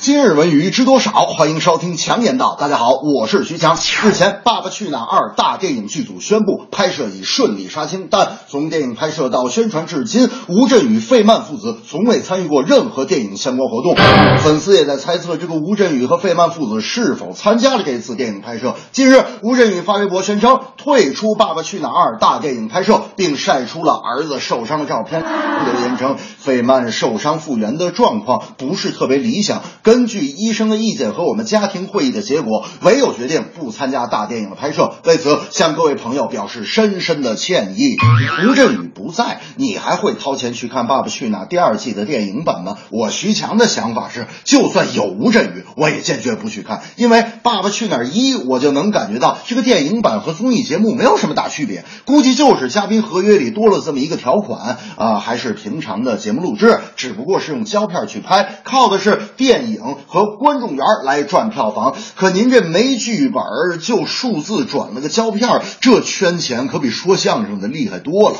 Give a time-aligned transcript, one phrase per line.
[0.00, 1.10] 今日文娱知多少？
[1.10, 2.56] 欢迎收听强言道。
[2.58, 3.74] 大家好，我是徐强。
[3.74, 13.96] 日前，《爸爸去哪儿二》大电影剧组宣布拍摄已顺利杀青，但从电影拍摄到宣传至今，吴镇宇、费曼父子从未参与过任何电影相关活动。
[14.38, 18.76] 粉丝也在猜测，这个吴镇宇和费曼父子是否参加了这次电影拍摄。
[18.92, 25.22] 近日，吴镇宇发微博宣称退出《爸爸去哪儿二》大电影拍摄，并晒出了儿子受伤的照片。
[25.22, 29.60] 留言称，费曼受伤复原的状况不是特别理想。
[29.88, 34.92] 根据医生的意见和我们家庭会议的结果，唯有决定不参加大电影的拍摄。
[35.06, 37.96] 为此，向各位朋友表示深深的歉意。
[38.46, 42.76] 吴镇宇不在，你还会掏钱去看《爸爸去哪儿》第二季的电影版吗？
[42.90, 61.94] 我徐强的想法是，就算有吴镇宇，我也坚决不去看，因为《爸爸去哪儿一》，我就能感觉到这个电影版和综艺节目没有什么大区别，估计就是嘉宾合约里多了这么一个条款啊、还是平常的节目录制，只不过是用胶片去拍，靠的是电影和观众缘来赚票房。
[62.16, 68.36] 可您这没剧本就数字转了个胶片，这圈钱可比说相声的厉害多了。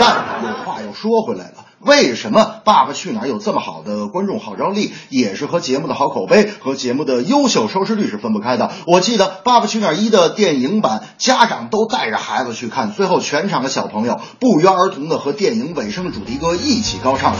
[0.00, 1.66] 但有话又说回来了。
[1.84, 8.70] 为什么《爸爸去哪儿》有这么好的观众号召力，也是和节目的好口碑和节目的优秀收视率是分不开的。
[8.86, 17.34] 我记得《爸爸去哪儿一》的电影版，家长都带着孩子去看，最后全场的小朋友不约而同的和电影尾声的主题歌一起高唱。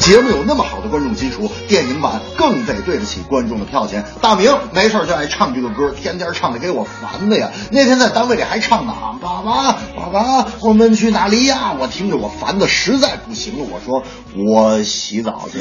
[0.00, 4.04] 节目有那么好的观众基础，电影版更得对得起观众的票钱。
[4.22, 7.50] 大明没事就爱唱这个歌，天天唱的给我烦的呀。
[7.70, 11.74] 那天在单位里还唱呢，爸爸，爸爸，我们去哪里呀？
[11.78, 14.02] 我听着我烦的实在不行了，我说
[14.34, 15.58] 我洗澡去。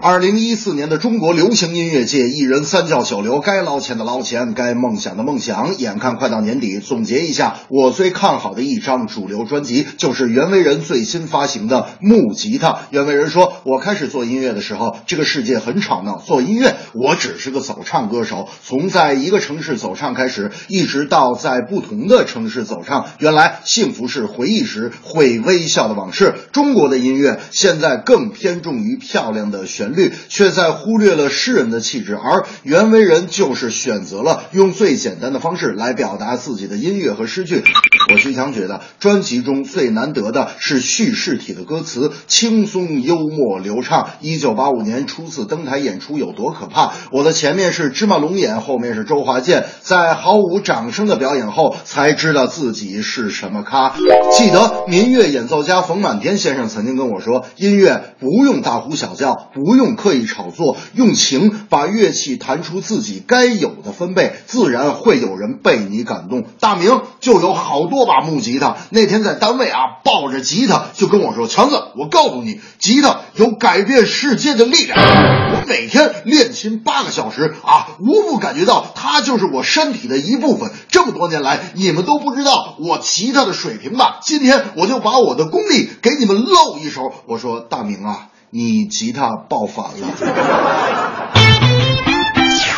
[0.00, 5.76] 二零一四年的中国流行音乐界，一人三教九流，该捞钱的捞钱，该梦想的梦想。
[5.76, 12.68] 眼看快到年底，总结一下，我最看好的一张主流专辑，就是袁惟仁最新发行的《木吉他》。
[12.90, 23.06] 袁惟仁说：“我开始做音乐的时候，这个世界很吵闹，做音乐我只是个走唱歌手，从在一个城市走唱开始，一直到在不同的城市走唱。
[23.18, 26.34] 原来幸福是回忆时会微笑的往事。
[26.52, 37.64] 中国的音乐现在更偏重于漂亮的旋律。”却在忽略了诗人的气质，而袁惟仁就是选择了用最简单的方式来表达自己的音乐和诗句。
[38.12, 44.10] 我徐强觉得，专辑中最难得的是叙事体的歌词，轻松幽默流畅。
[44.20, 46.92] 一九八五年初次登台演出有多可怕？
[47.12, 53.94] 我的前面是芝麻龙眼，后面是周华健，在毫无掌声的表演后，才知道自己是什么咖。
[54.32, 66.44] 记得民乐演奏家冯满天先生曾经跟我说，音乐不用大呼小叫，不用刻意炒作，用情把乐器弹出自己该有的分贝，自然会有人被你感动。
[66.58, 74.98] 大明就有好多把木吉他，那天在单位啊，抱着吉他就跟我说：“强子，我告诉你，吉他有改变世界的力量。
[74.98, 80.72] 我每天练琴八个小时啊，无不感觉到它就是我身体的一部分。
[80.88, 84.18] 这么多年来，你们都不知道我吉他的水平吧？
[84.24, 87.12] 今天我就把我的功力给你们露一手。
[87.26, 90.08] 我说大明啊。”你吉他爆反了。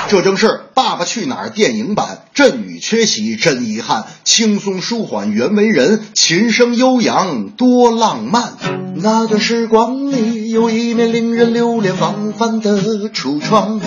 [0.09, 8.55] 这正是《爸爸去哪儿》电影版，振宇缺席真遗憾，轻松舒缓袁惟仁，琴声悠扬多浪漫。
[8.97, 12.77] 那段时光里，有一面令人流连忘返的
[13.11, 13.81] 橱窗，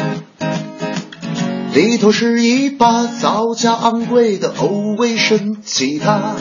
[1.73, 6.35] 里头是一把造价昂贵的欧维神吉他。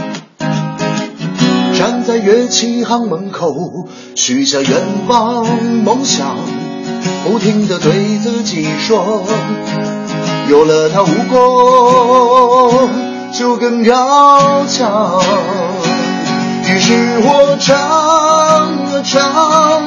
[1.83, 4.71] 站在乐器行门口，许下愿
[5.09, 5.45] 望
[5.83, 6.37] 梦想，
[7.25, 9.25] 不停地对自己说，
[10.49, 12.89] 有了它，武功
[13.33, 15.21] 就更高强。
[16.69, 19.83] 于是我唱啊唱，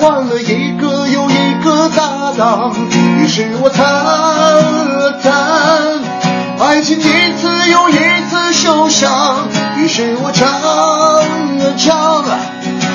[0.00, 2.74] 换了一个又一个搭档。
[3.22, 5.32] 于是我弹啊弹，
[6.58, 7.94] 爱情一次又一
[8.28, 9.48] 次受伤。
[9.78, 10.46] 于是我唱
[11.76, 12.24] 唱，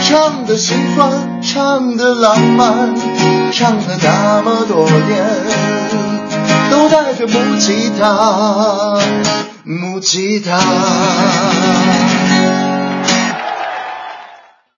[0.03, 2.95] 唱的心酸，唱的浪漫，
[3.51, 5.25] 唱了那么多年，
[6.71, 9.00] 都带着木吉他，
[9.63, 10.57] 木吉他。